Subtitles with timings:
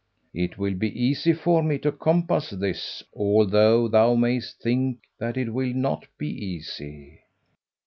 [0.33, 5.53] "It will be easy for me to compass this, although thou mayest think that it
[5.53, 7.19] will not be easy."